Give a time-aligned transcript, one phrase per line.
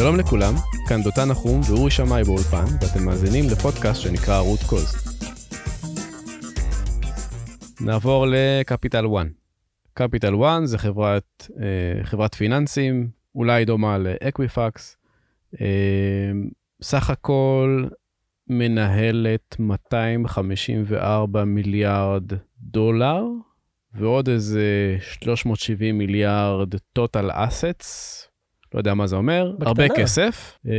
[0.00, 0.54] שלום לכולם,
[0.88, 4.94] כאן דותן נחום ואורי שמאי באולפן, ואתם מאזינים לפודקאסט שנקרא Root Cause.
[7.80, 9.26] נעבור ל Capital 1.
[9.94, 14.96] Capital 1 זה חברת, אה, חברת פיננסים, אולי דומה ל Equifax.
[15.60, 16.30] אה,
[16.82, 17.84] סך הכל
[18.48, 23.24] מנהלת 254 מיליארד דולר,
[23.94, 28.29] ועוד איזה 370 מיליארד total assets,
[28.74, 29.68] לא יודע מה זה אומר, בקטנה.
[29.68, 30.72] הרבה כסף, אה,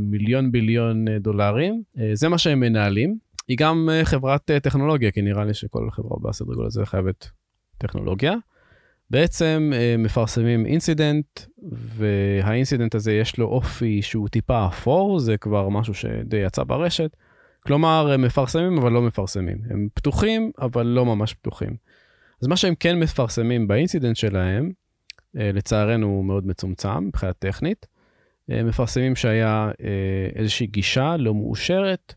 [0.00, 3.18] מיליון ביליון אה, דולרים, אה, זה מה שהם מנהלים.
[3.48, 7.30] היא גם חברת טכנולוגיה, כי נראה לי שכל חברה בסדר גודל הזה חייבת
[7.78, 8.34] טכנולוגיה.
[9.10, 11.26] בעצם מפרסמים אינסידנט,
[11.72, 17.16] והאינסידנט הזה יש לו אופי שהוא טיפה אפור, זה כבר משהו שדי יצא ברשת.
[17.66, 19.58] כלומר, הם מפרסמים אבל לא מפרסמים.
[19.70, 21.76] הם פתוחים, אבל לא ממש פתוחים.
[22.42, 24.72] אז מה שהם כן מפרסמים ב incident שלהם,
[25.36, 27.86] לצערנו הוא מאוד מצומצם מבחינה טכנית.
[28.50, 32.14] אה, מפרסמים שהיה אה, איזושהי גישה לא מאושרת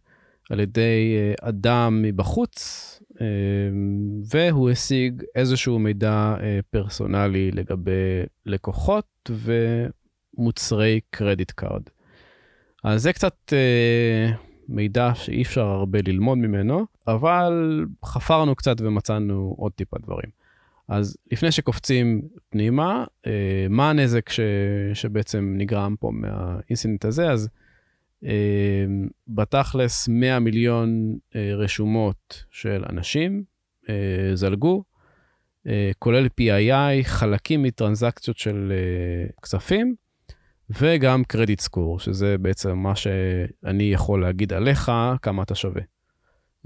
[0.49, 3.25] על ידי אה, אדם מבחוץ, אה,
[4.31, 11.83] והוא השיג איזשהו מידע אה, פרסונלי לגבי לקוחות ומוצרי credit card.
[12.83, 14.31] אז זה קצת אה,
[14.69, 20.38] מידע שאי אפשר הרבה ללמוד ממנו, אבל חפרנו קצת ומצאנו עוד טיפה דברים.
[20.89, 24.39] אז לפני שקופצים פנימה, אה, מה הנזק ש,
[24.93, 27.31] שבעצם נגרם פה מהאינסידנט הזה?
[27.31, 27.49] אז
[28.25, 28.85] אה,
[29.27, 33.43] בתכלס 100 מיליון אה, רשומות של אנשים
[34.33, 34.83] זלגו,
[35.99, 38.73] כולל PII, חלקים מטרנזקציות של
[39.41, 39.95] כספים,
[40.69, 45.81] וגם קרדיט סקור, שזה בעצם מה שאני יכול להגיד עליך, כמה אתה שווה.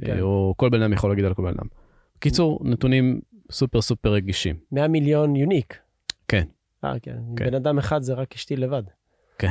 [0.02, 0.06] כן.
[0.06, 0.20] כן.
[0.20, 1.68] או כל בן אדם יכול להגיד על כל בן אדם.
[2.18, 3.22] בקיצור, נתונים
[3.52, 4.56] סופר סופר רגישים.
[4.72, 5.78] 100 מיליון unique.
[6.28, 6.48] כן.
[6.84, 7.18] אה, כן.
[7.38, 7.46] כן.
[7.46, 8.84] בן אדם אחד זה רק אשתי לבד.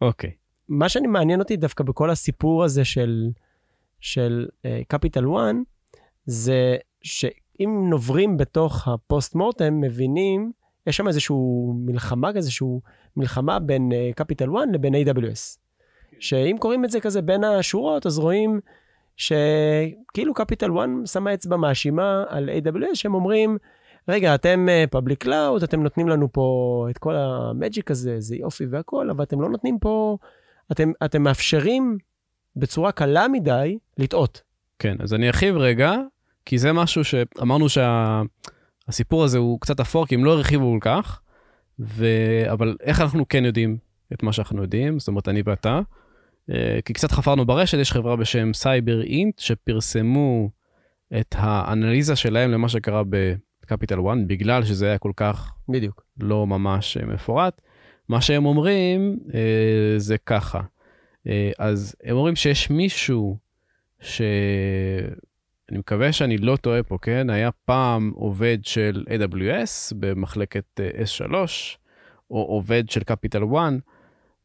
[0.00, 0.30] אוקיי.
[0.68, 3.30] מה שאני מעניין אותי דווקא בכל הסיפור הזה של
[4.00, 4.46] של
[4.88, 5.54] Capital אה, 1,
[6.26, 10.52] זה שאם נוברים בתוך ה post mortem, מבינים,
[10.86, 12.82] יש שם איזשהו מלחמה, איזשהו
[13.16, 15.58] מלחמה בין Capital אה, 1 לבין AWS.
[16.18, 18.60] שאם קוראים את זה כזה בין השורות, אז רואים
[19.16, 23.58] שכאילו Capital 1 שמה אצבע מאשימה על AWS, שהם אומרים,
[24.08, 28.66] רגע, אתם public cloud, אתם נותנים לנו פה את כל ה magic הזה, זה יופי
[28.70, 30.16] והכל, אבל אתם לא נותנים פה,
[30.72, 31.98] אתם, אתם מאפשרים
[32.56, 34.42] בצורה קלה מדי לטעות.
[34.78, 35.94] כן, אז אני ארחיב רגע,
[36.44, 41.20] כי זה משהו שאמרנו שהסיפור הזה הוא קצת אפור, כי הם לא הרחיבו כל כך,
[41.80, 42.06] ו...
[42.52, 43.76] אבל איך אנחנו כן יודעים
[44.12, 45.80] את מה שאנחנו יודעים, זאת אומרת, אני ואתה, אה,
[46.84, 50.50] כי קצת חפרנו ברשת, יש חברה בשם סייבר אינט, שפרסמו
[51.20, 53.02] את האנליזה שלהם למה שקרה
[53.62, 56.04] בקפיטל 1, בגלל שזה היה כל כך בדיוק.
[56.20, 57.60] לא ממש אה, מפורט.
[58.08, 60.60] מה שהם אומרים אה, זה ככה,
[61.26, 63.38] אה, אז הם אומרים שיש מישהו
[64.00, 67.30] שאני מקווה שאני לא טועה פה, כן?
[67.30, 71.32] היה פעם עובד של AWS במחלקת אה, S3,
[72.30, 73.72] או עובד של קפיטל 1,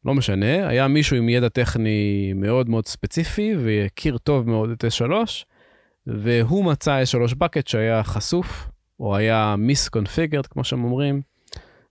[0.04, 5.10] לא משנה, היה מישהו עם ידע טכני מאוד מאוד ספציפי והכיר טוב מאוד את S3,
[6.06, 8.68] והוא מצא S3 bucket שהיה חשוף,
[9.00, 11.22] או היה misconfigured, כמו שהם אומרים,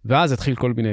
[0.05, 0.89] ואז התחיל כל מיני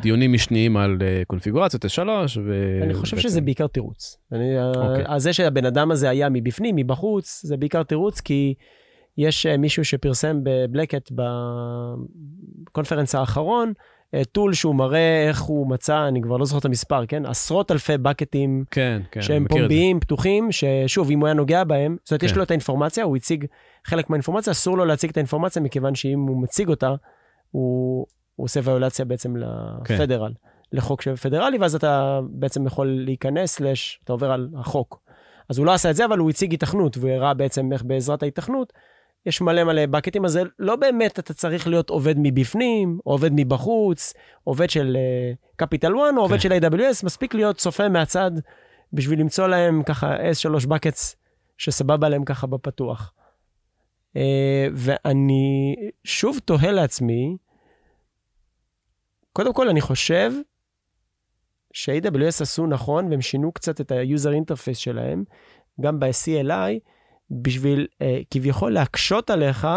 [0.00, 1.98] דיונים משניים על אה, קונפיגורציות S3.
[2.44, 2.78] ו...
[2.82, 4.16] אני חושב בעצם- שזה בעיקר תירוץ.
[4.32, 5.04] אני, אוקיי.
[5.06, 8.54] אז זה שהבן אדם הזה היה מבפנים, מבחוץ, זה בעיקר תירוץ, כי
[9.18, 11.10] יש אה, מישהו שפרסם בבלקט
[12.68, 13.82] בקונפרנס האחרון, אה,
[14.32, 17.26] טול שהוא מראה איך הוא מצא, אני כבר לא זוכר את המספר, כן?
[17.26, 19.48] עשרות אלפי בקטים כן, כן, שהם זה.
[19.48, 22.38] פומביים, פתוחים, ששוב, אם הוא היה נוגע בהם, זאת אומרת, יש כן.
[22.38, 23.46] לו את האינפורמציה, הוא הציג
[23.84, 26.94] חלק מהאינפורמציה, אסור לו להציג את האינפורמציה, מכיוון שאם הוא מציג אותה,
[27.50, 28.06] הוא,
[28.36, 29.34] הוא עושה ויולציה בעצם
[29.84, 29.94] כן.
[29.94, 30.32] לפדרל,
[30.72, 35.02] לחוק של פדרלי, ואז אתה בעצם יכול להיכנס, לש, אתה עובר על החוק.
[35.48, 38.22] אז הוא לא עשה את זה, אבל הוא הציג התכנות, והוא הראה בעצם איך בעזרת
[38.22, 38.72] ההתכנות,
[39.26, 44.12] יש מלא מלא בקטים, אז לא באמת אתה צריך להיות עובד מבפנים, עובד מבחוץ,
[44.44, 44.96] עובד של
[45.56, 46.40] קפיטל 1 או עובד כן.
[46.40, 48.30] של AWS, מספיק להיות צופה מהצד
[48.92, 51.16] בשביל למצוא להם ככה S3 בקטס
[51.58, 53.12] שסבבה להם ככה בפתוח.
[54.16, 57.36] אה, ואני שוב תוהה לעצמי,
[59.32, 60.32] קודם כל אני חושב
[61.72, 65.24] ש-AWS עשו נכון והם שינו קצת את ה-user interface שלהם,
[65.80, 66.78] גם ב-CLI,
[67.32, 69.68] בשביל אה, כביכול להקשות עליך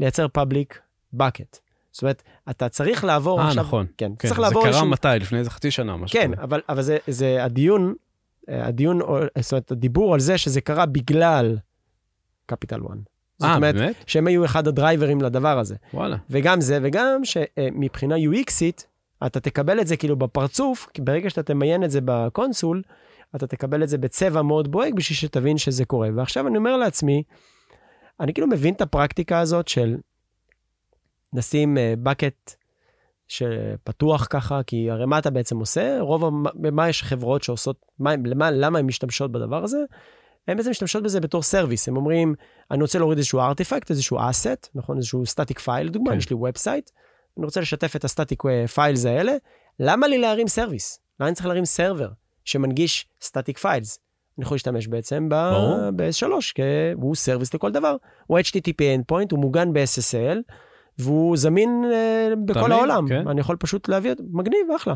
[0.00, 0.78] לייצר public
[1.16, 1.58] bucket.
[1.92, 3.62] זאת אומרת, אתה צריך לעבור אה, עכשיו...
[3.62, 3.86] נכון.
[3.96, 4.86] כן, כן, צריך זה לעבור קרה איזשהו...
[4.86, 5.08] מתי?
[5.20, 6.42] לפני איזה חצי שנה, משהו כן, כזה.
[6.42, 7.94] אבל, אבל זה, זה הדיון,
[8.48, 9.06] אה, הדיון, אה,
[9.40, 11.56] זאת אומרת, הדיבור על זה שזה קרה בגלל
[12.46, 12.96] קפיטל 1.
[13.38, 13.94] זאת אה, אומרת, באמת?
[14.06, 15.74] שהם היו אחד הדרייברים לדבר הזה.
[15.94, 16.16] וואלה.
[16.30, 18.84] וגם זה, וגם שמבחינה UXית,
[19.26, 22.82] אתה תקבל את זה כאילו בפרצוף, כי ברגע שאתה תמיין את זה בקונסול,
[23.36, 26.08] אתה תקבל את זה בצבע מאוד בוהק בשביל שתבין שזה קורה.
[26.16, 27.22] ועכשיו אני אומר לעצמי,
[28.20, 29.96] אני כאילו מבין את הפרקטיקה הזאת של
[31.32, 32.20] נשים אה,
[33.28, 36.00] שפתוח ככה, כי הרי מה אתה בעצם עושה?
[36.00, 36.24] רוב,
[36.72, 39.78] מה יש חברות שעושות, מה, למה, למה הן משתמשות בדבר הזה?
[40.48, 41.88] הן בעצם משתמשות בזה בתור service.
[41.88, 42.34] הם אומרים,
[42.70, 44.96] אני רוצה להוריד איזשהו artifact, איזשהו asset, נכון?
[44.96, 46.18] איזשהו static file, לדוגמה, כן.
[46.18, 46.90] יש לי website,
[47.38, 48.42] אני רוצה לשתף את ה static
[48.74, 49.32] files האלה,
[49.80, 51.00] למה לי להרים service?
[51.20, 52.08] למה אני צריך להרים server
[52.44, 53.98] שמנגיש static files?
[54.38, 56.62] אני יכול להשתמש בעצם ב-S3, כי
[56.94, 57.96] הוא service לכל דבר.
[58.26, 60.38] הוא HTTP endpoint, הוא מוגן ב-SSL,
[60.98, 63.08] והוא זמין אה, בכל תמיד, העולם.
[63.08, 63.28] כן.
[63.28, 64.94] אני יכול פשוט להביא אותו, מגניב, אחלה.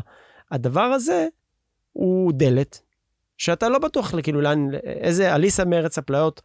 [0.51, 1.27] הדבר הזה
[1.93, 2.81] הוא דלת,
[3.37, 6.41] שאתה לא בטוח כאילו לאן, איזה אליסה מארץ הפלאות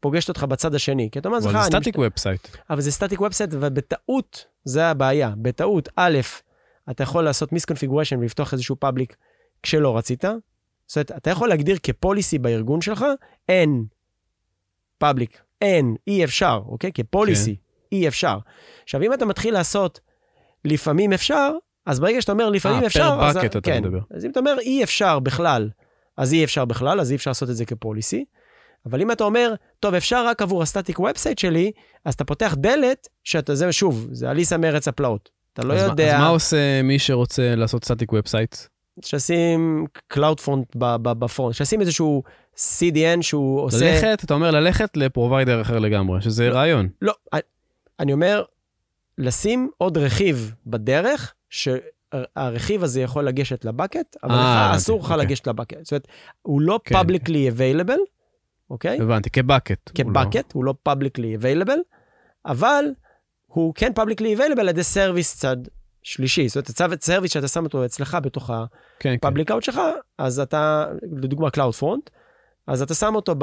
[0.00, 1.08] פוגשת אותך בצד השני.
[1.12, 2.48] כי אתה אומר, אבל זה static website.
[2.70, 5.32] אבל זה static website, ובטעות, זה הבעיה.
[5.36, 6.20] בטעות, א',
[6.90, 9.16] אתה יכול לעשות misconfiguration ולפתוח איזשהו public
[9.62, 10.24] כשלא רצית.
[10.86, 13.04] זאת אומרת, אתה יכול להגדיר כ policy בארגון שלך,
[13.48, 13.84] אין
[14.98, 16.92] public, אין, אי אפשר, אוקיי?
[16.92, 17.96] כ policy, כן.
[17.96, 18.38] אי אפשר.
[18.82, 20.00] עכשיו, אם אתה מתחיל לעשות
[20.64, 21.50] לפעמים אפשר,
[21.86, 23.36] אז ברגע שאתה אומר לפעמים אה, אפשר, פר אז...
[23.36, 23.84] אתה כן.
[23.84, 23.98] מדבר.
[24.10, 25.70] אז אם אתה אומר אי אפשר בכלל,
[26.16, 28.24] אז אי אפשר בכלל, אז אי אפשר לעשות את זה כ policy.
[28.86, 31.72] אבל אם אתה אומר, טוב, אפשר רק עבור ה static website שלי,
[32.04, 35.30] אז אתה פותח דלת, שאתה, זה שוב, זה אליסה מארץ הפלאות.
[35.52, 36.14] אתה לא יודע...
[36.16, 38.56] אז מה עושה מי שרוצה לעשות static website?
[39.04, 42.22] שישים Cloud Front ב front, שישים איזשהו
[42.56, 43.92] CDN שהוא עושה...
[43.92, 46.88] ללכת, אתה אומר ללכת ל provider אחר לגמרי, שזה לא, רעיון.
[47.02, 47.14] לא,
[48.00, 48.44] אני אומר,
[49.18, 55.10] לשים עוד רכיב בדרך, שהרכיב הזה יכול לגשת ל bucket, אבל אה, לך אסור לך
[55.10, 55.16] okay.
[55.16, 55.84] לגשת ל bucket.
[55.84, 56.08] זאת אומרת,
[56.42, 56.80] הוא לא.
[56.84, 58.00] כן, publicly available,
[58.70, 58.98] אוקיי?
[58.98, 59.02] Okay?
[59.02, 59.90] הבנתי, כ bucket.
[59.94, 61.78] כ bucket, הוא לא, לא publicly available,
[62.46, 62.84] אבל
[63.46, 65.56] הוא כן publicly available על ידי service צד
[66.02, 66.48] שלישי.
[66.48, 68.50] זאת אומרת, הצוות service שאתה שם אותו אצלך בתוך
[68.98, 69.60] כן, אאוט כן.
[69.60, 69.80] שלך,
[70.18, 70.86] אז אתה,
[71.22, 72.10] לדוגמה Cloud Front,
[72.66, 73.34] אז אתה שם אותו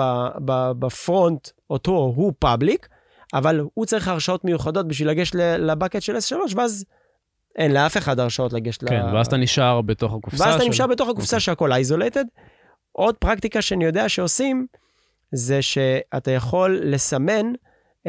[0.79, 2.87] ב front, אותו הוא public,
[3.33, 6.85] אבל הוא צריך הרשאות מיוחדות בשביל לגשת ל bucket של S3, ואז
[7.55, 9.15] אין לאף אחד הרשאות לגשת כן, ל...
[9.15, 10.43] ואז אתה נשאר בתוך הקופסה.
[10.43, 10.61] ואז של...
[10.61, 11.39] אתה נשאר בתוך הקופסה okay.
[11.39, 12.25] שהכל איזולטד.
[12.91, 14.67] עוד פרקטיקה שאני יודע שעושים,
[15.31, 17.45] זה שאתה יכול לסמן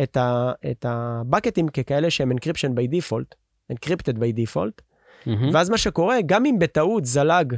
[0.02, 3.34] את, ה, את הבקטים ככאלה שהם encryption by default,
[3.70, 4.82] encrypted by default,
[5.24, 5.30] mm-hmm.
[5.52, 7.54] ואז מה שקורה, גם אם בטעות זלג,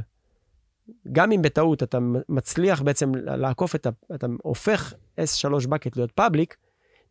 [1.11, 1.97] גם אם בטעות אתה
[2.29, 3.89] מצליח בעצם לעקוף את ה...
[4.15, 6.57] אתה הופך S3 בקט להיות פאבליק,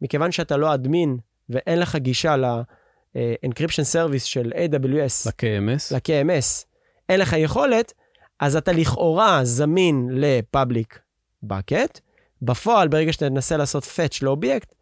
[0.02, 1.16] מכיוון שאתה לא אדמין
[1.48, 6.64] ואין לך גישה ל-encryption service של AWS, ל-KMS, ל-KMS,
[7.08, 7.92] אין לך יכולת,
[8.40, 10.98] אז אתה לכאורה זמין ל public
[11.42, 12.00] bucket,
[12.42, 14.74] בפועל, ברגע שאתה תנסה לעשות fetch לאובייקט,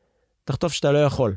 [0.44, 1.34] תכתוב שאתה לא יכול.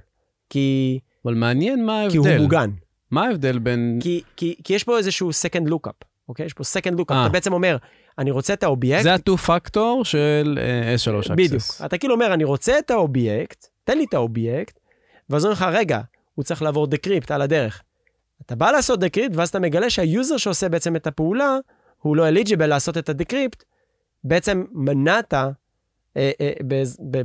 [0.50, 1.00] כי...
[1.25, 2.11] אבל מעניין מה ההבדל.
[2.11, 2.69] כי הוא מוגן.
[3.11, 3.99] מה ההבדל בין...
[4.01, 6.45] כי, כי, כי יש פה איזשהו second lookup, אוקיי?
[6.45, 7.11] יש פה second lookup.
[7.11, 7.13] 아.
[7.13, 7.25] אה.
[7.25, 7.77] אתה בעצם אומר,
[8.19, 9.03] אני רוצה את האובייקט...
[9.03, 11.35] זה ה-2 factor של uh, S3 Access.
[11.35, 11.63] בדיוק.
[11.85, 14.79] אתה כאילו אומר, אני רוצה את האובייקט, תן לי את האובייקט,
[15.29, 16.01] ואז אומרים לך, רגע,
[16.35, 17.81] הוא צריך לעבור decrypt על הדרך.
[18.45, 21.57] אתה בא לעשות decrypt, ואז אתה מגלה שה user שעושה בעצם את הפעולה,
[21.97, 23.63] הוא לא eligible לעשות את ה decrypt,
[24.23, 25.49] בעצם מנעת אה, אה,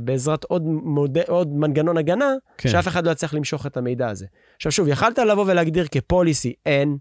[0.03, 1.17] בעזרת עוד, מוד...
[1.27, 2.69] עוד מנגנון הגנה, כן.
[2.69, 4.25] שאף אחד לא יצליח למשוך את המידע הזה.
[4.55, 6.97] עכשיו שוב, יכלת לבוא ולהגדיר כ policy, אין.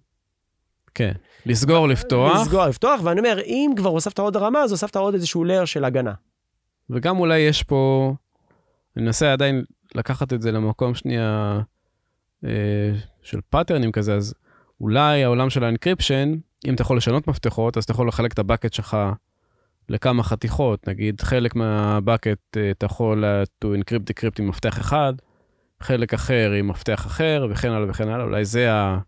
[0.95, 1.13] כן,
[1.47, 2.41] לסגור, לפתוח.
[2.41, 5.85] לסגור, לפתוח, ואני אומר, אם כבר הוספת עוד רמה, אז הוספת עוד איזשהו layer של
[5.85, 6.13] הגנה.
[6.91, 8.15] וגם אולי יש פה,
[8.97, 9.65] אני מנסה עדיין
[9.95, 11.61] לקחת את זה למקום שנייה
[12.45, 12.51] אה,
[13.23, 14.35] של פאטרנים כזה, אז
[14.81, 16.35] אולי העולם של ה encryption,
[16.67, 18.97] אם אתה יכול לשנות מפתחות, אז אתה יכול לחלק את ה bucket שלך
[19.89, 23.25] לכמה חתיכות, נגיד חלק מה bucket אה, אתה יכול
[23.65, 25.13] to encrypt decrypt עם מפתח אחד,
[25.81, 28.99] חלק אחר עם מפתח אחר וכן הלאה וכן הלאה, אולי זה ה...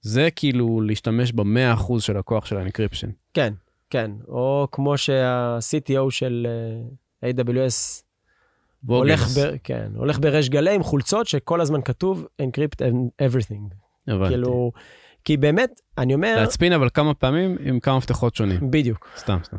[0.00, 3.10] זה כאילו להשתמש ב-100% של הכוח של ה encryption.
[3.34, 3.54] כן,
[3.90, 6.46] כן, או כמו שה-CTO של
[7.22, 8.02] אה, AWS
[8.86, 12.82] הולך, ב, כן, הולך בריש גלי עם חולצות שכל הזמן כתוב encrypt
[13.22, 13.74] everything.
[14.08, 14.28] הבנתי.
[14.28, 14.72] כאילו,
[15.24, 16.36] כי באמת, אני אומר...
[16.40, 18.70] להצפין אבל כמה פעמים עם כמה מפתחות שונים.
[18.70, 19.08] בדיוק.
[19.16, 19.56] סתם, סתם.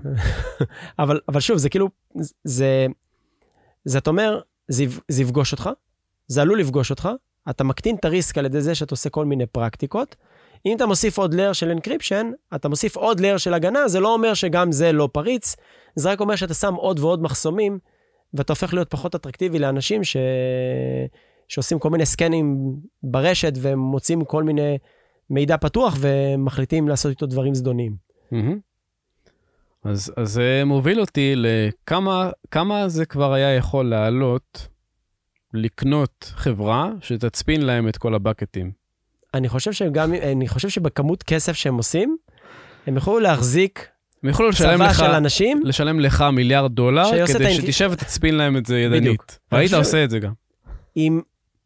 [0.99, 1.89] אבל, אבל שוב, זה כאילו,
[2.43, 2.85] זה,
[3.85, 5.69] זה אתה אומר, זה, זה יפגוש אותך,
[6.27, 7.09] זה עלול לפגוש אותך,
[7.49, 10.15] אתה מקטין את הריסק על ידי זה שאתה עושה כל מיני פרקטיקות.
[10.65, 14.13] אם אתה מוסיף עוד layer של encryption, אתה מוסיף עוד layer של הגנה, זה לא
[14.13, 15.55] אומר שגם זה לא פריץ,
[15.95, 17.79] זה רק אומר שאתה שם עוד ועוד מחסומים,
[18.33, 20.17] ואתה הופך להיות פחות אטרקטיבי לאנשים ש...
[21.47, 24.77] שעושים כל מיני סקנים ברשת ומוצאים כל מיני
[25.29, 27.95] מידע פתוח ומחליטים לעשות איתו דברים זדוניים.
[29.83, 34.67] אז, אז זה מוביל אותי לכמה כמה זה כבר היה יכול לעלות
[35.53, 38.71] לקנות חברה שתצפין להם את כל הבקטים.
[39.33, 42.17] אני חושב שגם, אני חושב שבכמות כסף שהם עושים,
[42.87, 43.87] הם יוכלו להחזיק
[44.23, 45.61] הם יוכלו לשלם לך, של אנשים.
[45.65, 49.01] לשלם לך מיליארד דולר, כדי האינק- שתשב ותצפין להם את זה ידנית.
[49.01, 49.25] בדיוק.
[49.51, 50.31] והיית עושה את זה גם.
[50.95, 51.21] עם,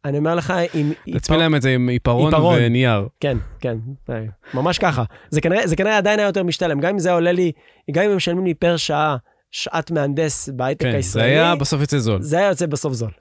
[0.07, 0.91] אני אומר לך, עם...
[1.13, 2.33] תצפין להם את זה עם עיפרון.
[2.33, 3.07] ונייר.
[3.19, 3.77] כן, כן,
[4.09, 4.23] אה,
[4.53, 5.03] ממש ככה.
[5.29, 7.51] זה כנראה, זה כנראה עדיין היה יותר משתלם, גם אם זה עולה לי,
[7.91, 9.17] גם אם הם משלמים לי פר שעה,
[9.51, 12.21] שעת מהנדס בהייטק כן, זה הישראלי, היה בסוף יוצא זול.
[12.21, 13.11] זה היה יוצא בסוף זול.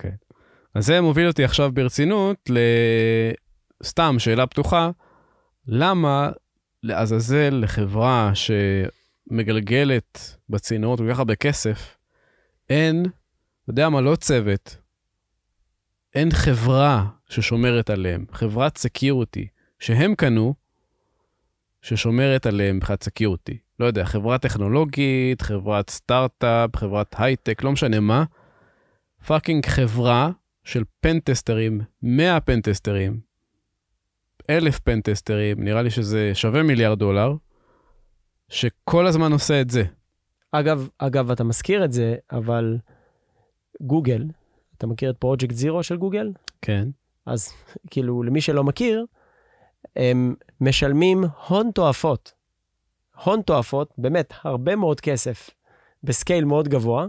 [0.75, 2.50] אז זה מוביל אותי עכשיו ברצינות
[3.83, 4.90] לסתם שאלה פתוחה,
[5.69, 6.31] למה
[6.83, 8.33] לעזאזל לחברה
[9.31, 11.97] שמגלגלת בצינורות כל כך הרבה כסף,
[12.71, 14.76] אין, אתה יודע מה, לא צוות,
[16.17, 19.47] אין חברה ששומרת עליהם, חברת security
[19.79, 20.55] שהם קנו,
[21.83, 23.59] ששומרת עליהם מבחינת security.
[23.81, 28.25] לא יודע, חברה טכנולוגית, חברת סטארט-אפ, חברת הייטק, לא משנה מה.
[29.26, 30.31] fucking חברה
[30.65, 33.21] של פנטסטרים, 100 פנטסטרים,
[34.51, 37.35] 1,000 פנטסטרים, נראה לי שזה שווה מיליארד דולר,
[38.49, 39.85] שכל הזמן עושה את זה.
[40.53, 42.79] אגב, אגב, אתה מזכיר את זה, אבל
[43.81, 44.25] גוגל,
[44.78, 46.33] אתה מכיר את פרויקט Zero של גוגל?
[46.62, 46.88] כן.
[47.26, 47.52] אז
[47.90, 49.04] כאילו, למי שלא מכיר,
[49.97, 52.33] הם משלמים הון תועפות.
[53.25, 55.50] הון תועפות, באמת, הרבה מאוד כסף,
[56.05, 57.06] ב scale מאוד גבוה,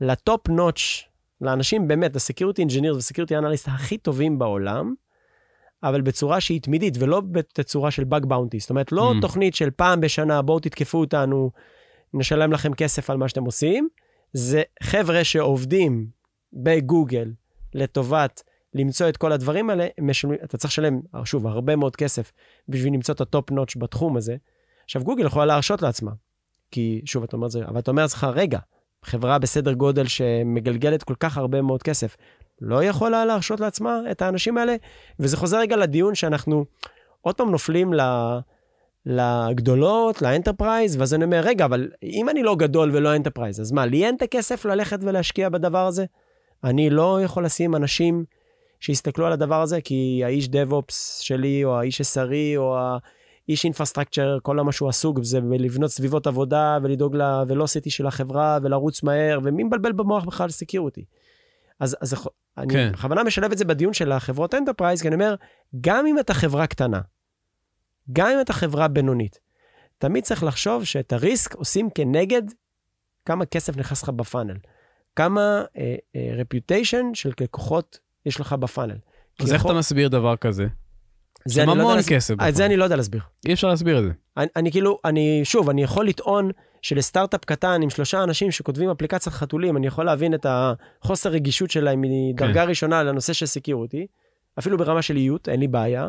[0.00, 1.08] ל top notch,
[1.40, 4.94] לאנשים באמת, ה security engineer ו security analyst הכי טובים בעולם,
[5.82, 8.58] אבל בצורה שהיא תמידית ולא בתצורה של bug bounty.
[8.60, 9.20] זאת אומרת, לא Mm.
[9.20, 11.50] תוכנית של פעם בשנה, בואו תתקפו אותנו,
[12.14, 13.88] נשלם לכם כסף על מה שאתם עושים.
[14.32, 16.06] זה חבר'ה שעובדים
[16.52, 17.32] בגוגל
[17.74, 18.42] לטובת
[18.74, 22.32] למצוא את כל הדברים האלה, משלמים, אתה צריך לשלם, שוב, הרבה מאוד כסף
[22.68, 24.36] בשביל למצוא את ה top notch בתחום הזה.
[24.84, 26.12] עכשיו, גוגל יכולה להרשות לעצמה,
[26.70, 28.58] כי, שוב, אתה אומר את זה, אבל אתה אומר לעצמך, רגע,
[29.02, 32.16] חברה בסדר גודל שמגלגלת כל כך הרבה מאוד כסף,
[32.60, 34.76] לא יכולה להרשות לעצמה את האנשים האלה?
[35.18, 36.64] וזה חוזר רגע לדיון שאנחנו
[37.20, 38.00] עוד פעם נופלים ל...
[39.06, 43.72] לגדולות, ל enterprise, ואז אני אומר, רגע, אבל אם אני לא גדול ולא enterprise, אז
[43.72, 46.04] מה, לי אין את הכסף ללכת ולהשקיע בדבר הזה?
[46.64, 48.24] אני לא יכול לשים אנשים
[48.80, 54.56] שיסתכלו על הדבר הזה, כי האיש DevOps שלי, או האיש SRE, או האיש infrastructure, כל
[54.56, 59.62] מה שהוא עסוק זה לבנות סביבות עבודה ולדאוג ל velocity של החברה ולרוץ מהר, ומי
[59.64, 61.04] מבלבל במוח בכלל security?
[61.80, 62.28] אז, אז
[62.58, 62.92] אני כן.
[62.92, 65.34] בכוונה משלב את זה בדיון של החברות enterprise, כי אני אומר,
[65.80, 67.00] גם אם אתה חברה קטנה,
[68.12, 69.38] גם אם אתה חברה בינונית,
[69.98, 72.42] תמיד צריך לחשוב שאת ה risk עושים כנגד
[73.24, 74.56] כמה כסף נכנס לך ב funnel.
[75.16, 75.62] כמה
[76.38, 78.96] reputation uh, uh, של לקוחות יש לך ב funnel.
[79.40, 80.66] אז איך אתה מסביר דבר כזה?
[81.44, 82.16] זה לא המון להסביר.
[82.16, 82.34] כסף.
[82.40, 82.66] אה, את זה.
[82.66, 83.20] אני לא יודע להסביר.
[83.46, 84.10] אי אפשר להסביר את זה.
[84.36, 86.50] אני, אני כאילו, אני, שוב, אני יכול לטעון
[86.82, 92.00] שלסטארט-אפ קטן עם שלושה אנשים שכותבים אפליקציית חתולים, אני יכול להבין את החוסר רגישות שלהם
[92.00, 92.68] מדרגה כן.
[92.68, 94.06] ראשונה לנושא של security,
[94.58, 96.08] אפילו ברמה של איות, אין לי בעיה.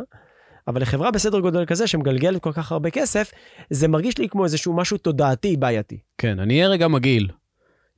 [0.67, 3.31] אבל לחברה בסדר גודל כזה שמגלגלת כל כך הרבה כסף,
[3.69, 6.00] זה מרגיש לי כמו איזשהו משהו תודעתי בעייתי.
[6.17, 7.27] כן, אני אהיה רגע מגעיל.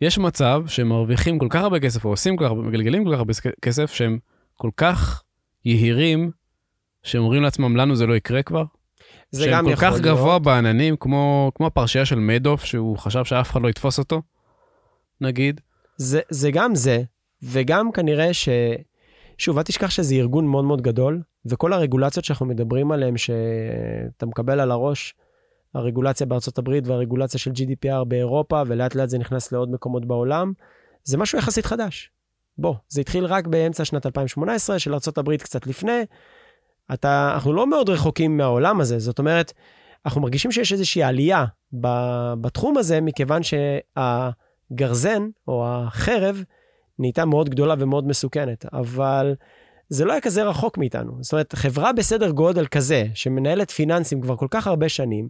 [0.01, 3.11] יש מצב שהם מרוויחים כל כך הרבה כסף, או עושים כל כך הרבה, מגלגלים כל
[3.11, 4.19] כך הרבה כסף, שהם
[4.57, 5.23] כל כך
[5.65, 6.31] יהירים,
[7.03, 8.63] שהם אומרים לעצמם, לנו זה לא יקרה כבר.
[9.31, 10.17] זה גם שהם יכול כל כך להיות.
[10.17, 14.21] גבוה בעננים, כמו, כמו הפרשייה של מדוף, שהוא חשב שאף אחד לא יתפוס אותו,
[15.21, 15.61] נגיד.
[15.97, 17.03] זה, זה גם זה,
[17.43, 18.49] וגם כנראה ש...
[19.37, 24.59] שוב, אל תשכח שזה ארגון מאוד מאוד גדול, וכל הרגולציות שאנחנו מדברים עליהן, שאתה מקבל
[24.59, 25.13] על הראש,
[25.75, 30.53] הרגולציה בארצות הברית והרגולציה של GDPR באירופה, ולאט לאט זה נכנס לעוד מקומות בעולם,
[31.03, 32.11] זה משהו יחסית חדש.
[32.57, 36.05] בוא, זה התחיל רק באמצע שנת 2018, של ארצות הברית קצת לפני.
[36.93, 39.53] אתה, אנחנו לא מאוד רחוקים מהעולם הזה, זאת אומרת,
[40.05, 41.45] אנחנו מרגישים שיש איזושהי עלייה
[42.41, 46.43] בתחום הזה, מכיוון שהגרזן, או החרב,
[46.99, 49.35] נהייתה מאוד גדולה ומאוד מסוכנת, אבל
[49.89, 51.17] זה לא היה כזה רחוק מאיתנו.
[51.21, 55.29] זאת אומרת, חברה בסדר גודל כזה, שמנהלת פיננסים כבר כל כך הרבה שנים,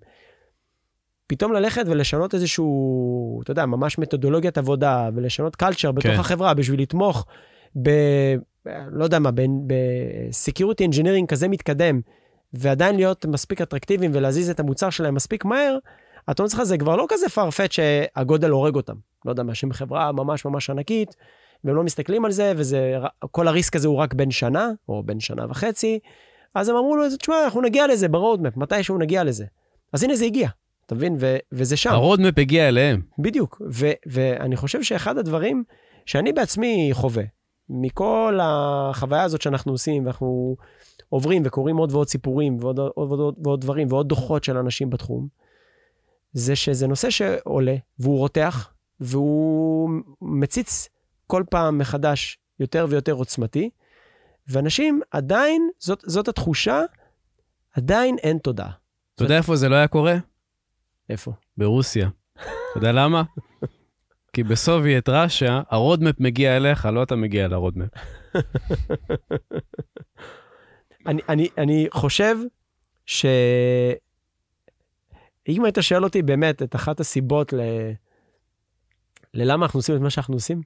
[1.27, 6.19] פתאום ללכת ולשנות איזשהו, אתה יודע, ממש מתודולוגיית עבודה, ולשנות קלצ'ר בתוך כן.
[6.19, 7.25] החברה בשביל לתמוך
[7.83, 7.89] ב...
[8.91, 9.29] לא יודע מה,
[9.67, 12.01] ב security engineering כזה מתקדם,
[12.53, 15.77] ועדיין להיות מספיק אטרקטיביים ולהזיז את המוצר שלהם מספיק מהר,
[16.31, 18.95] אתה אומר לך, זה כבר לא כזה far-fetched שהגודל הורג אותם.
[19.25, 21.15] לא יודע מה, שהם חברה ממש ממש ענקית,
[21.63, 22.53] והם לא מסתכלים על זה,
[23.23, 25.99] וכל ה risk הזה הוא רק בין שנה, או בין שנה וחצי,
[26.55, 29.45] אז הם אמרו לו, תשמע, אנחנו נגיע לזה ב roadmap, מתישהו נגיע לזה.
[29.93, 30.49] אז הנה זה הגיע,
[30.85, 31.15] אתה מבין?
[31.19, 31.89] ו- וזה שם.
[31.91, 33.01] ה roadmap הגיע אליהם.
[33.19, 33.61] בדיוק.
[33.71, 35.63] ו- ואני חושב שאחד הדברים
[36.05, 37.23] שאני בעצמי חווה,
[37.69, 40.55] מכל החוויה הזאת שאנחנו עושים, ואנחנו
[41.09, 45.27] עוברים וקוראים עוד ועוד סיפורים, ועוד, עוד, ועוד, ועוד דברים, ועוד דוחות של אנשים בתחום,
[46.33, 49.89] זה שזה נושא שעולה, והוא רותח, והוא
[50.21, 50.89] מציץ
[51.27, 53.69] כל פעם מחדש יותר ויותר עוצמתי,
[54.47, 56.81] ואנשים עדיין, זאת, זאת התחושה
[57.73, 58.71] עדיין אין תודעה.
[59.15, 60.15] אתה יודע איפה זה לא היה קורה?
[61.09, 61.31] איפה?
[61.57, 62.09] ברוסיה.
[62.33, 63.23] אתה יודע למה?
[64.33, 67.89] כי ב Soviet Russia, ה roadmap מגיע אליך, לא אתה מגיע ל roadmap.
[71.07, 72.35] אני, אני, אני חושב
[73.05, 73.25] ש...
[75.47, 77.59] אם היית שואל אותי באמת את אחת הסיבות ל...
[79.33, 80.61] ללמה אנחנו עושים את מה שאנחנו עושים,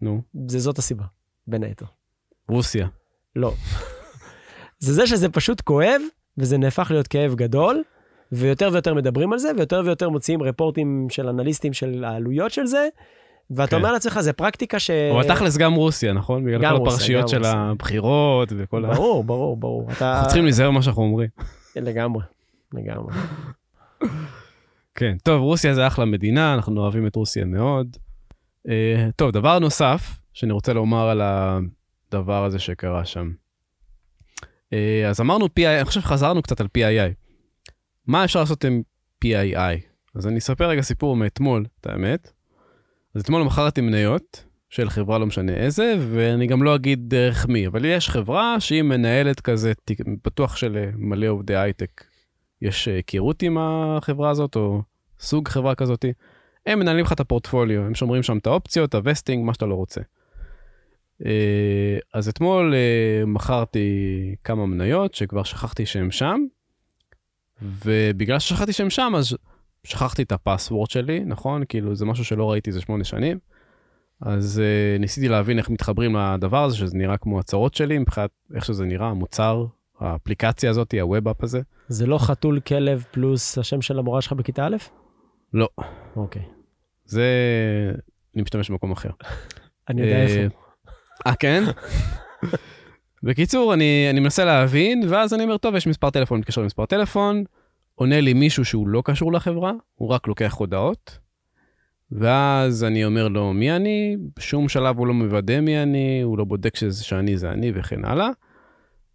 [0.00, 1.04] נו, זה זאת הסיבה,
[1.46, 1.86] בין היתר.
[2.48, 2.88] רוסיה.
[3.36, 3.54] לא.
[4.78, 6.00] זה זה שזה פשוט כואב,
[6.38, 7.82] וזה נהפך להיות כאב גדול,
[8.32, 12.88] ויותר ויותר מדברים על זה, ויותר ויותר מוציאים רפורטים של אנליסטים של העלויות של זה,
[13.50, 13.76] ואתה כן.
[13.76, 14.90] אומר לעצמך, זה פרקטיקה ש...
[14.90, 16.44] אבל תכלס גם רוסיה, נכון?
[16.44, 17.54] בגלל כל רוסיה, הפרשיות של רוסיה.
[17.54, 18.94] הבחירות וכל ה...
[18.94, 19.90] ברור, ברור, ברור.
[19.92, 20.12] אתה...
[20.12, 21.28] אנחנו צריכים להיזהר מה שאנחנו אומרים.
[21.76, 22.22] לגמרי,
[22.74, 23.14] לגמרי.
[24.94, 27.96] כן, טוב, רוסיה זה אחלה מדינה, אנחנו אוהבים את רוסיה מאוד.
[28.66, 28.70] Uh,
[29.16, 33.30] טוב, דבר נוסף שאני רוצה לומר על הדבר הזה שקרה שם.
[34.40, 34.76] Uh,
[35.08, 37.19] אז אמרנו PII, אני חושב שחזרנו קצת על PII.
[38.06, 38.82] מה אפשר לעשות עם
[39.24, 39.80] PII?
[40.14, 42.32] אז אני אספר רגע סיפור מאתמול, את האמת.
[43.14, 47.66] אז אתמול מכרתי מניות של חברה לא משנה איזה, ואני גם לא אגיד דרך מי,
[47.66, 49.72] אבל יש חברה שהיא מנהלת כזה,
[50.24, 52.04] בטוח שלמלא עובדי הייטק
[52.62, 54.82] יש היכרות עם החברה הזאת, או
[55.20, 56.12] סוג חברה כזאתי.
[56.66, 59.74] הם מנהלים לך את הפורטפוליו, הם שומרים שם את האופציות, ה vesting, מה שאתה לא
[59.74, 60.00] רוצה.
[61.26, 63.88] אה, אז אתמול אה, מכרתי
[64.44, 66.40] כמה מניות שכבר שכחתי שהם שם,
[67.62, 69.36] ובגלל ששכחתי שהם שם, אז
[69.84, 71.62] שכחתי את ה password שלי, נכון?
[71.68, 73.38] כאילו זה משהו שלא ראיתי איזה שמונה שנים.
[74.20, 78.64] אז אה, ניסיתי להבין איך מתחברים לדבר הזה, שזה נראה כמו הצרות שלי, מבחינת איך
[78.64, 79.64] שזה נראה, המוצר,
[80.00, 81.60] האפליקציה הזאת, ה web app הזה.
[81.88, 84.76] זה לא חתול כלב פלוס השם של המורה שלך בכיתה א'?
[85.54, 85.68] לא,
[86.16, 86.42] אוקיי.
[87.04, 87.24] זה...
[88.34, 89.10] אני משתמש במקום אחר.
[89.88, 90.56] אני יודע אה, איפה.
[91.26, 91.64] אה, כן?
[93.22, 97.44] בקיצור, אני, אני מנסה להבין, ואז אני אומר, טוב, יש מספר טלפון, מתקשר למספר טלפון,
[98.00, 101.18] עונה לי מישהו שהוא לא קשור לחברה, הוא רק לוקח הודעות,
[102.12, 104.16] ואז אני אומר לו, מי אני?
[104.36, 108.04] בשום שלב הוא לא מוודא מי אני, הוא לא בודק שזה, שאני זה אני וכן
[108.04, 108.28] הלאה,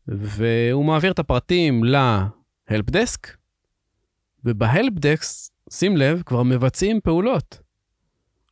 [0.08, 3.28] והוא מעביר את הפרטים ל-help desk,
[4.46, 7.60] וב-help desk, שים לב, כבר מבצעים פעולות.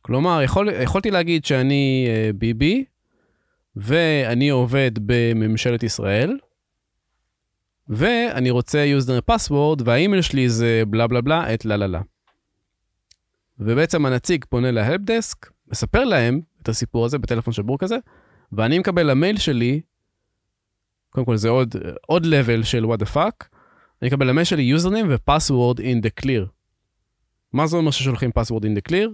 [0.02, 2.84] כלומר, יכול, יכולתי להגיד שאני אה, ביבי,
[3.76, 6.38] ואני עובד בממשלת ישראל,
[7.88, 12.00] ואני רוצה user password, והאימייל שלי זה בלה בלה בלה, את לה לה לה.
[13.58, 17.96] ובעצם הנציג פונה להלפדסק, מספר להם את הסיפור הזה בטלפון שבור כזה,
[18.52, 19.80] ואני מקבל למייל שלי,
[21.10, 21.74] קודם כל זה עוד,
[22.06, 23.46] עוד level של what the fuck,
[24.02, 26.46] אני אקבל למייל שלי username ו-password in the clear.
[27.52, 29.08] מה זה אומר ששולחים password in the clear?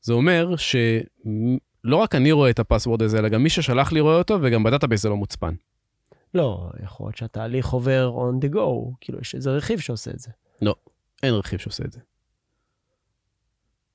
[0.00, 4.00] זה אומר שלא רק אני רואה את ה password הזה, אלא גם מי ששלח לי
[4.00, 5.54] רואה אותו, וגם ב database זה לא מוצפן.
[6.36, 10.30] לא, יכול להיות שהתהליך עובר on the go, כאילו יש איזה רכיב שעושה את זה.
[11.22, 12.00] אין רכיב שעושה את זה.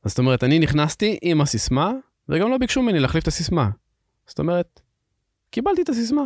[0.03, 1.91] אז זאת אומרת, אני נכנסתי עם הסיסמה,
[2.29, 3.69] וגם לא ביקשו ממני להחליף את הסיסמה.
[4.27, 4.81] זאת אומרת,
[5.49, 6.23] קיבלתי את הסיסמה,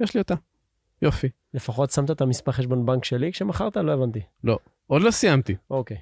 [0.00, 0.34] יש לי אותה.
[1.02, 1.28] יופי.
[1.54, 3.76] לפחות שמת את המספר חשבון בנק שלי כשמכרת?
[3.76, 4.20] לא הבנתי.
[4.86, 5.56] עוד לא סיימתי.
[5.70, 5.98] אוקיי.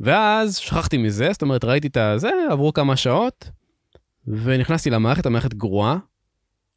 [0.00, 3.50] ואז שכחתי מזה, זאת אומרת, ראיתי את הזה, עברו כמה שעות,
[4.26, 5.98] ונכנסתי למערכת, המערכת גרועה.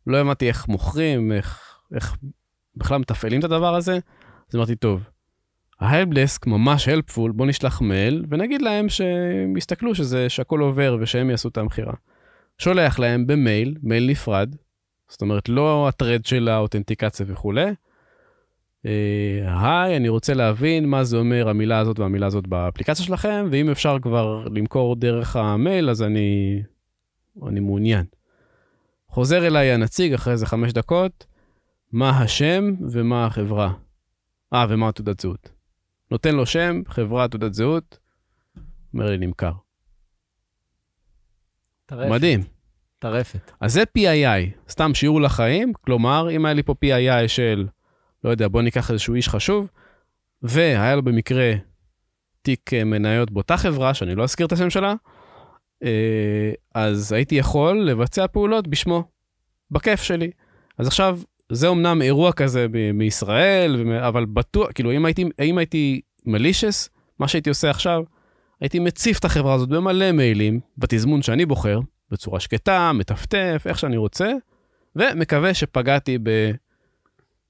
[0.08, 2.18] לא הבנתי איך מוכרים, איך, איך
[2.76, 4.00] בכלל מתפעלים את הדבר הזה.
[4.50, 5.04] אז אמרתי, טוב,
[5.80, 11.50] ההלפדסק ממש helpful, בוא נשלח מייל, ונגיד להם שהם יסתכלו שזה, שהכל עובר ושהם יעשו
[11.50, 11.94] את המכירה.
[12.58, 14.56] שולח להם במייל, מייל נפרד,
[15.10, 17.74] זאת אומרת, לא הטרד של האותנטיקציה וכולי.
[18.86, 23.70] אה, היי, אני רוצה להבין מה זה אומר המילה הזאת והמילה הזאת באפליקציה שלכם, ואם
[23.70, 26.62] אפשר כבר למכור דרך המייל, אז אני,
[27.48, 28.06] אני מעוניין.
[29.08, 31.26] חוזר אליי הנציג אחרי איזה חמש דקות,
[31.94, 33.74] מה השם ומה החברה.
[34.54, 35.50] אה, ומה התעודת זהות.
[36.12, 38.00] נותן לו שם, חברה, תעודת זהות,
[38.94, 39.52] אומר לי, נמכר.
[41.86, 42.10] טרפת.
[42.12, 42.44] מדהים.
[43.00, 43.52] טרפת.
[43.60, 47.68] אז זה PII, סתם שיעור לחיים, כלומר, אם היה לי פה PII של,
[48.24, 49.70] לא יודע, בוא ניקח איזשהו איש חשוב,
[50.42, 51.54] והיה לו במקרה
[52.42, 54.94] תיק אה, מניות באותה חברה, שאני לא אזכיר את השם שלה,
[55.84, 59.04] אה, אז הייתי יכול לבצע פעולות בשמו,
[59.72, 60.32] בכיף שלי.
[60.78, 61.20] אז עכשיו,
[61.54, 66.90] זה אמנם אירוע כזה ב- מישראל, אבל בטוח, כאילו, אם הייתי, אם הייתי מלישס,
[67.20, 68.04] מה שהייתי עושה עכשיו,
[68.62, 71.80] הייתי מציף את החברה הזאת במלא מיילים, בתזמון שאני בוחר,
[72.12, 74.32] בצורה שקטה, מטפטף, איך שאני רוצה,
[74.96, 76.52] ומקווה שפגעתי ב...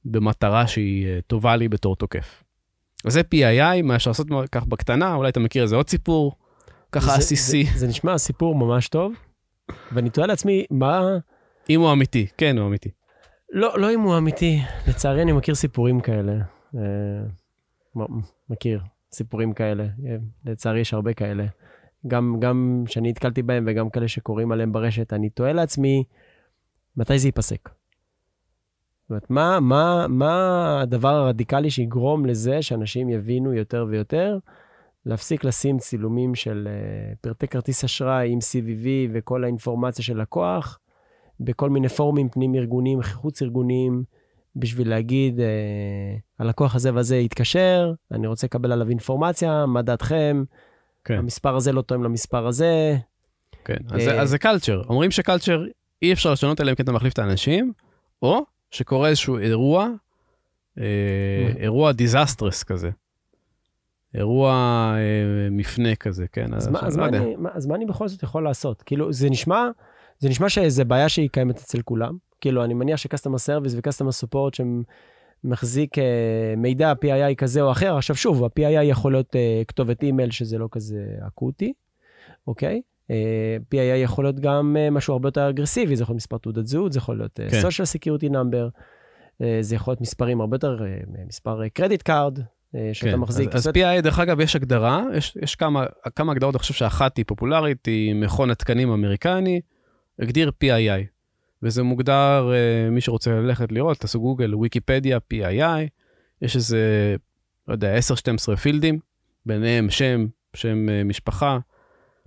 [0.05, 2.43] במטרה שהיא אה, טובה לי בתור תוקף.
[3.07, 6.35] זה PII, מה אפשר לעשות כך בקטנה, אולי אתה מכיר איזה עוד סיפור,
[6.91, 9.13] ככה זה- עסיסי, זה, זה נשמע סיפור ממש טוב,
[9.91, 11.01] ואני תוהה לעצמי, מה...
[11.69, 12.89] אם הוא אמיתי, כן, הוא אמיתי.
[13.53, 14.59] לא, לא אם הוא אמיתי.
[14.87, 16.33] לצערי, אני מכיר סיפורים כאלה.
[16.75, 18.01] אה,
[18.49, 19.83] מכיר סיפורים כאלה.
[19.83, 21.45] אה, לצערי יש הרבה כאלה.
[22.07, 26.03] גם, גם שאני נתקלתי בהם וגם כאלה שקוראים עליהם ברשת, אני תוהה לעצמי,
[26.97, 27.69] מתי זה ייפסק?
[27.69, 34.37] זאת אומרת, מה, מה, מה הדבר הרדיקלי שיגרום לזה שאנשים יבינו יותר ויותר
[35.05, 40.79] להפסיק לשים צילומים של uh, פרטי כרטיס אשראי עם CVV וכל האינפורמציה של לקוח
[41.39, 44.03] בכל מיני פורומים פנים-ארגוניים, חוץ ארגוניים,
[44.55, 45.41] בשביל להגיד, uh,
[46.39, 50.43] הלקוח הזה והזה יתקשר, אני רוצה לקבל עליו אינפורמציה, מה דעתכם?
[51.03, 51.17] כן.
[51.17, 52.97] המספר הזה לא תואם למספר הזה.
[53.65, 54.81] כן, אז, אה, אז זה קלצ'ר.
[54.89, 55.65] אומרים שקלצ'ר
[56.01, 57.73] אי אפשר לשנות אלא אם כן אתה מחליף את האנשים,
[58.21, 59.89] או שקורה איזשהו אירוע,
[60.79, 60.83] אה,
[61.57, 62.89] אירוע disastrous כזה.
[64.15, 64.51] אירוע
[64.95, 66.53] אה, מפנה כזה, כן?
[66.53, 67.17] אז, מה, אז, לא מה יודע.
[67.17, 68.81] אני, מה, אז מה אני בכל זאת יכול לעשות?
[68.81, 69.69] כאילו, זה נשמע,
[70.23, 72.17] זה נשמע שזה בעיה שהיא קיימת אצל כולם.
[72.41, 74.63] כאילו, אני מניח ש-customer service ו-customer support
[75.43, 76.03] שמחזיק אה,
[76.57, 80.67] מידע PII כזה או אחר, עכשיו שוב, ה-PII יכול להיות אה, כתובת אימייל שזה לא
[80.71, 81.73] כזה אקוטי,
[82.47, 82.81] אוקיי?
[83.11, 86.67] אה, PII יכול להיות גם אה, משהו הרבה יותר אגרסיבי, זה יכול להיות מספר תעודת
[86.67, 87.61] זהות, זה יכול להיות אה, כן.
[87.61, 88.79] social security number,
[89.41, 92.39] אה, זה יכול להיות מספרים הרבה יותר, אה, מספר credit card,
[92.93, 93.55] שאתה כן, מחזיק.
[93.55, 97.17] אז, אז PII, דרך אגב, יש הגדרה, יש, יש כמה, כמה הגדרות, אני חושב שאחת
[97.17, 99.61] היא פופולרית, היא מכון התקנים האמריקני,
[100.19, 101.05] הגדיר PII,
[101.63, 105.87] וזה מוגדר, אה, מי שרוצה ללכת לראות, תעשו גוגל, ויקיפדיה, PII,
[106.41, 107.15] יש איזה,
[107.67, 107.97] לא יודע,
[108.53, 108.99] 10-12 fieldים,
[109.45, 111.59] ביניהם שם, שם אה, משפחה,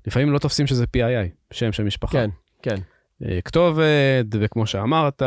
[0.06, 2.12] לפעמים לא תופסים שזה PII, שם של משפחה.
[2.12, 2.30] כן,
[2.62, 2.76] כן.
[3.24, 5.22] אה, כתובת, וכמו שאמרת,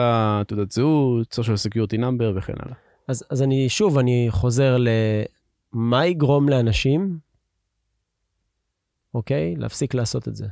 [0.48, 2.76] תעודת זהות, social security number וכן הלאה.
[3.08, 4.78] אז, אז אני, שוב, אני חוזר
[5.74, 7.20] למה יגרום לאנשים,
[9.14, 9.56] אוקיי?
[9.56, 10.46] להפסיק לעשות את זה.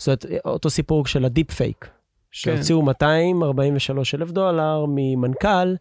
[0.00, 1.88] זאת אומרת, אותו סיפור של ה deep fake,
[2.30, 5.74] שהוציאו 243 אלף דולר ממנכ"ל,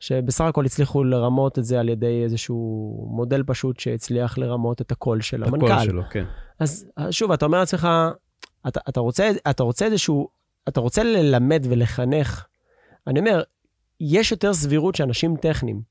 [0.00, 5.20] שבסך הכל הצליחו לרמות את זה על ידי איזשהו מודל פשוט שהצליח לרמות את הקול
[5.20, 5.72] של המנכ"ל.
[5.72, 6.24] הקול שלו, כן.
[6.58, 7.88] אז שוב, אתה אומר לעצמך,
[8.68, 10.28] אתה, אתה, רוצה, אתה רוצה איזשהו,
[10.68, 12.46] אתה רוצה ללמד ולחנך.
[13.06, 13.42] אני אומר,
[14.00, 15.82] יש יותר סבירות שאנשים טכניים,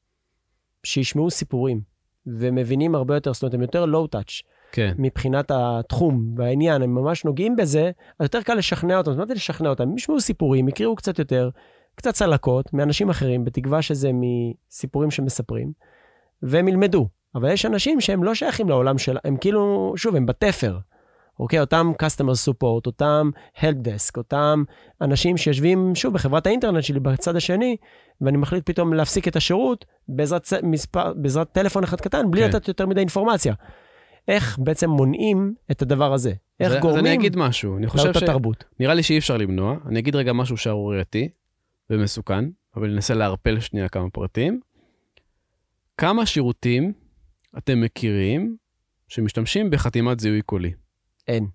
[0.83, 1.81] שישמעו סיפורים
[2.27, 4.93] ומבינים הרבה יותר, זאת אומרת, הם יותר לואו-טאץ' כן.
[4.97, 9.11] מבחינת התחום והעניין, הם ממש נוגעים בזה, אז יותר קל לשכנע אותם.
[9.11, 11.49] זאת אומרת, לשכנע אותם, הם ישמעו סיפורים, יקראו קצת יותר,
[11.95, 15.71] קצת צלקות מאנשים אחרים, בתקווה שזה מסיפורים שמספרים,
[16.43, 17.07] והם ילמדו.
[17.35, 19.17] אבל יש אנשים שהם לא שייכים לעולם של...
[19.23, 20.77] הם כאילו, שוב, הם בתפר.
[21.39, 21.59] אוקיי?
[21.59, 24.63] אותם customer support, אותם help desk, אותם
[25.01, 27.77] אנשים שיושבים, שוב, בחברת האינטרנט שלי בצד השני,
[28.21, 32.47] ואני מחליט פתאום להפסיק את השירות בעזרת, מספר, בעזרת טלפון אחד קטן, בלי כן.
[32.49, 33.53] לתת יותר מדי אינפורמציה.
[34.27, 36.33] איך בעצם מונעים את הדבר הזה?
[36.59, 38.23] איך אז, אז גורמים אני אגיד משהו, אני חושב ש...
[38.23, 38.63] תרבות?
[38.79, 41.29] נראה לי שאי אפשר למנוע, אני אגיד רגע משהו שערורייתי
[41.89, 44.59] ומסוכן, אבל ננסה לערפל שנייה כמה פרטים.
[45.97, 46.93] כמה שירותים
[47.57, 48.55] אתם מכירים
[49.07, 50.73] שמשתמשים בחתימת זיהוי קולי?
[51.27, 51.47] אין.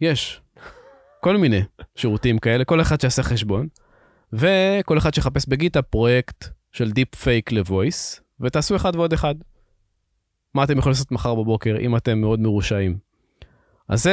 [0.00, 0.40] יש.
[1.20, 1.60] כל מיני
[1.94, 3.68] שירותים כאלה, כל אחד שיעשה חשבון,
[4.32, 9.34] וכל אחד שיחפש ב GitHub פרויקט של deep fake ל voice, ותעשו אחד ועוד אחד.
[10.54, 12.96] מה אתם יכולים לעשות מחר בבוקר אם אתם מאוד מרושעים?
[13.88, 14.12] אז זה,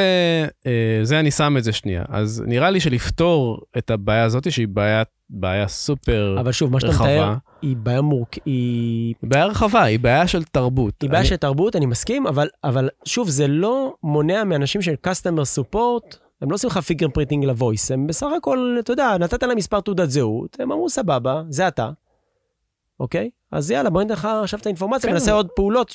[0.67, 2.03] אה, זה אני שם את זה שנייה.
[2.09, 6.91] אז נראה לי שלפתור את הבעיה הזאת, שהיא בעיה, בעיה סופר אבל שוב, מה שאתה
[6.91, 8.29] רחבה, מתאר היא בעיה מורכ...
[8.45, 9.13] היא...
[9.21, 10.93] היא בעיה רחבה, היא בעיה של תרבות.
[11.01, 14.93] היא בעיה אני- של תרבות, אני מסכים, אבל, אבל שוב, זה לא מונע מאנשים של
[15.07, 19.43] customer support, הם לא עושים לך fingerprinting ל voice, הם בסך הכל, אתה יודע, נתת
[19.43, 21.89] להם מספר תעודת זהות, הם אמרו, סבבה, זה אתה,
[22.99, 23.29] אוקיי?
[23.51, 25.15] אז יאללה, בוא ניתן לך עכשיו את האינפורמציה כן.
[25.15, 25.89] ונעשה עוד פעולות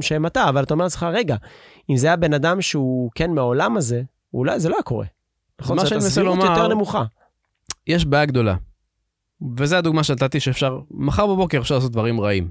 [0.00, 1.36] שהם אתה, אבל אתה אומר לעצמך, רגע,
[1.90, 4.02] אם זה היה בן אדם שהוא כן מהעולם הזה,
[4.34, 5.06] אולי זה לא היה קורה.
[5.60, 7.04] נכון, זאת הסבירות יותר נמוכה.
[7.86, 8.56] יש בעיה גדולה.
[9.56, 12.50] וזו הדוגמה שנתתי שאפשר, מחר בבוקר אפשר לעשות דברים רעים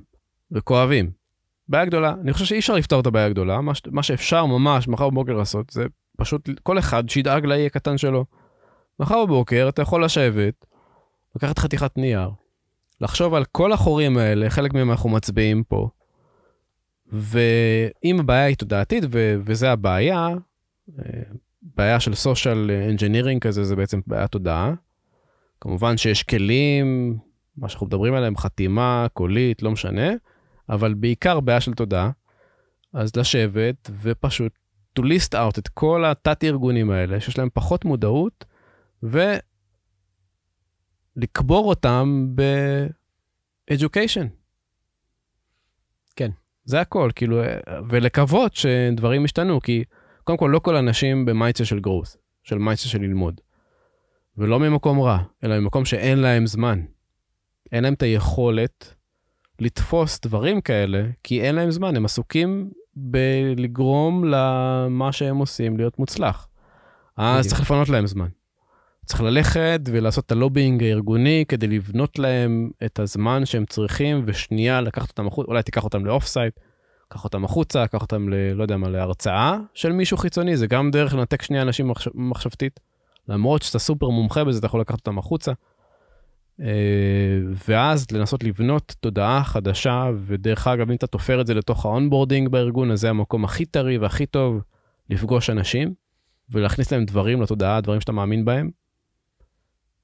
[0.52, 1.12] וכואבים.
[1.68, 3.82] בעיה גדולה, אני חושב שאי אפשר לפתור את הבעיה הגדולה, מה, ש...
[3.92, 5.86] מה שאפשר ממש מחר בבוקר לעשות זה
[6.18, 8.26] פשוט כל אחד שידאג לאי הקטן שלו.
[9.00, 10.66] מחר בבוקר אתה יכול לשבת,
[11.36, 12.30] לקחת חתיכת נייר,
[13.02, 15.90] לחשוב על כל החורים האלה, חלק מהם אנחנו מצביעים פה,
[17.08, 19.36] ואם הבעיה היא תודעתית, ו...
[19.46, 20.30] וזה הבעיה,
[21.00, 21.22] אה,
[21.62, 24.74] בעיה של social engineering כזה, זה בעצם בעיה תודעה.
[25.62, 27.18] כמובן שיש כלים,
[27.58, 30.12] מה שאנחנו מדברים עליהם, חתימה, קולית, לא משנה,
[30.70, 32.12] אבל בעיקר בעיה של תודעה.
[32.94, 34.52] אז לשבת ופשוט
[35.00, 38.46] to list out את כל התת-ארגונים האלה, שיש להם פחות מודעות,
[41.18, 44.28] ולקבור אותם ב-education.
[46.16, 46.32] כן.
[46.66, 47.42] זה הכל, כאילו,
[47.90, 49.84] ולקוות שדברים ישתנו, כי
[50.24, 53.42] קודם כל לא כל האנשים במייצה של growth, של מייצה של ללמוד.
[54.38, 56.82] ולא ממקום רע, אלא ממקום שאין להם זמן.
[57.72, 58.96] אין להם את היכולת
[59.60, 66.48] לתפוס דברים כאלה, כי אין להם זמן, הם עסוקים בלגרום למה שהם עושים להיות מוצלח.
[67.18, 67.48] אז.
[67.48, 68.28] צריך לפנות להם זמן.
[69.06, 75.10] צריך ללכת ולעשות את הלובינג הארגוני כדי לבנות להם את הזמן שהם צריכים, ושנייה לקחת
[75.10, 76.60] אותם החוצה, אולי תיקח אותם ל offsite,
[77.10, 78.54] קח אותם החוצה, קח אותם ל...
[78.54, 82.08] לא יודע מה, להרצאה של מישהו חיצוני, זה גם דרך לנתק שנייה אנשים מחש...
[82.14, 82.80] מחשבתית.
[83.28, 85.52] למרות שאתה סופר מומחה בזה, אתה יכול לקחת אותם החוצה.
[86.62, 86.66] אה,
[87.68, 92.50] ואז לנסות לבנות תודעה חדשה, ודרך אגב, אם אתה תופר את זה לתוך ה onboarding
[92.50, 94.62] בארגון, אז זה המקום הכי טרי והכי טוב
[95.10, 95.94] לפגוש אנשים,
[96.50, 98.85] ולהכניס להם דברים לתודעה, דברים שאתה מאמין בהם.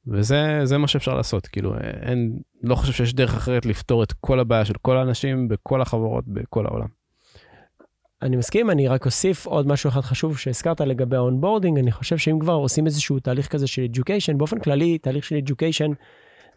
[0.08, 4.40] וזה זה מה שאפשר לעשות, כאילו, אין, לא חושב שיש דרך אחרת לפתור את כל
[4.40, 6.88] הבעיה של כל האנשים בכל החברות בכל העולם.
[8.22, 12.18] אני מסכים, אני רק אוסיף עוד משהו אחד חשוב שהזכרת לגבי ה onboarding, אני חושב
[12.18, 15.94] שאם כבר עושים איזשהו תהליך כזה של education, באופן כללי, תהליך של education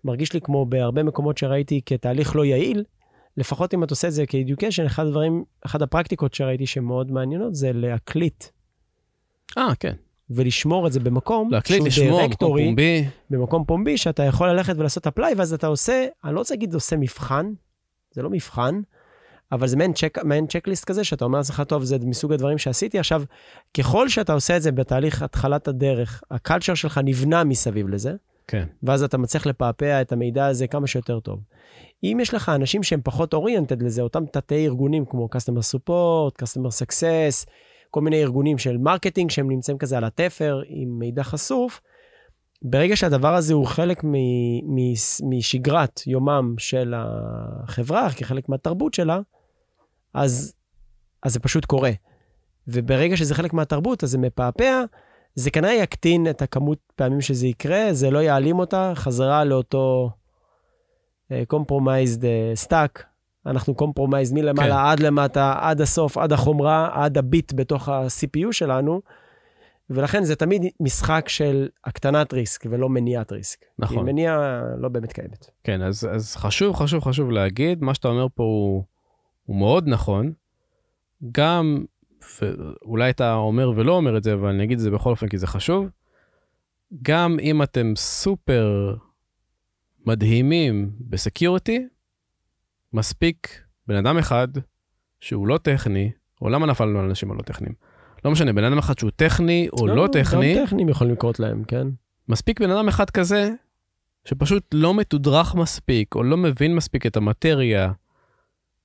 [0.04, 2.84] מרגיש לי כמו בהרבה מקומות שראיתי כתהליך לא יעיל,
[3.36, 7.72] לפחות אם אתה עושה את זה כ-education, אחד הדברים, אחת הפרקטיקות שראיתי שמאוד מעניינות זה
[7.72, 8.44] להקליט
[9.58, 9.94] אה, כן.
[10.30, 13.04] ולשמור את זה במקום להקליט, שהוא לשמור, דירקטורי, פומבי.
[13.30, 16.96] במקום פומבי, שאתה יכול ללכת ולעשות אפליי, ואז אתה עושה, אני לא רוצה להגיד עושה
[16.96, 17.52] מבחן,
[18.12, 18.80] זה לא מבחן,
[19.52, 22.98] אבל זה מעין, צ'ק, מעין צ'קליסט כזה, שאתה אומר לעצמך, טוב, זה מסוג הדברים שעשיתי.
[22.98, 23.22] עכשיו,
[23.78, 28.12] ככל שאתה עושה את זה בתהליך התחלת הדרך, הקלצ'ר שלך נבנה מסביב לזה,
[28.48, 28.66] כן.
[28.82, 31.40] ואז אתה מצליח לפעפע את המידע הזה כמה שיותר טוב.
[32.04, 36.82] אם יש לך אנשים שהם פחות אוריינטד לזה, אותם תתי ארגונים כמו Customer Support, Customer
[36.82, 37.50] Success,
[37.94, 41.80] כל מיני ארגונים של marketing שהם נמצאים כזה על התפר עם מידע חשוף,
[42.62, 49.20] ברגע שהדבר הזה הוא חלק מ- מ- משגרת יומם של החברה, כחלק מהתרבות שלה,
[50.14, 50.54] אז,
[51.22, 51.90] אז זה פשוט קורה.
[52.68, 54.82] וברגע שזה חלק מהתרבות, אז זה מפעפע,
[55.34, 60.10] זה כנראה יקטין את הכמות פעמים שזה יקרה, זה לא יעלים אותה, חזרה לאותו
[61.32, 63.13] compromised uh, stack.
[63.46, 64.90] אנחנו compromised מלמעלה כן.
[64.90, 69.00] עד למטה, עד הסוף, עד החומרה, עד הביט בתוך ה-CPU שלנו,
[69.90, 73.58] ולכן זה תמיד משחק של הקטנת ריסק ולא מניעת ריסק.
[73.78, 73.96] נכון.
[73.96, 75.50] כי מניעה לא באמת קיימת.
[75.64, 78.84] כן, אז, אז חשוב, חשוב, חשוב להגיד, מה שאתה אומר פה הוא,
[79.44, 80.32] הוא מאוד נכון.
[81.32, 81.84] גם,
[82.84, 85.38] אולי אתה אומר ולא אומר את זה, אבל אני אגיד את זה בכל אופן כי
[85.38, 85.86] זה חשוב.
[87.02, 88.96] גם אם אתם סופר
[90.06, 91.86] מדהימים ב security,
[92.94, 94.48] מספיק בן אדם אחד
[95.20, 96.10] שהוא לא טכני,
[96.42, 97.74] או למה נפלנו על אנשים הלא טכניים?
[98.24, 101.40] לא משנה, בן אדם אחד שהוא טכני או לא, לא טכני, גם טכניים יכולים לקרות
[101.40, 101.86] להם, כן?
[102.28, 103.50] מספיק בן אדם אחד כזה,
[104.24, 107.92] שפשוט לא מתודרך מספיק, או לא מבין מספיק את המטריה,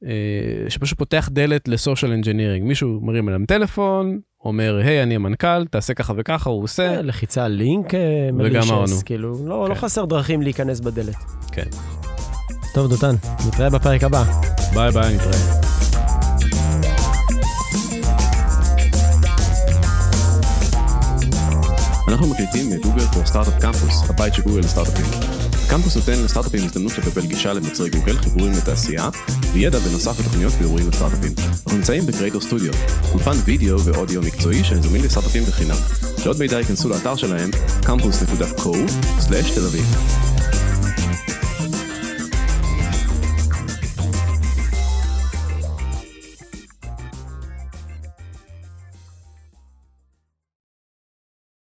[0.05, 2.67] אה, שפשוט פותח דלת ל social engineering.
[2.67, 6.95] מישהו מרים אליהם טלפון, אומר, היי, אני המנכ"ל, תעשה ככה וככה, הוא עושה.
[6.95, 8.95] כן, לחיצה לינק אה, וגם אמרנו.
[9.05, 9.71] כאילו, לא, כן.
[9.71, 11.15] לא חסר דרכים להיכנס בדלת.
[11.51, 11.98] כן.
[12.73, 13.15] טוב, דותן,
[13.47, 14.23] נתראה בפרק הבא.
[14.73, 15.59] ביי ביי, נתראה.
[22.07, 25.05] אנחנו מקליטים מ Google for Startup Campus, הבית של גוגל לסטארט-אפים.
[25.65, 29.09] הקמפוס נותן לסטארט-אפים הזדמנות לקבל גישה למוצרי גוגל, חיבורים לתעשייה,
[29.53, 31.33] וידע בנוסף לתוכניות ואירועים לסטארט-אפים.
[31.37, 32.73] אנחנו נמצאים בקריידו סטודיו,
[33.11, 35.77] אולפן וידאו ואודיו מקצועי שזמין לסטארט-אפים בחינם.
[36.25, 37.49] לעוד מידע ייכנסו לאתר שלהם,
[37.81, 40.38] campus.co/תל אביב.